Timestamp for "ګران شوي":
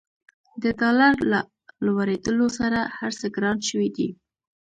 3.35-3.89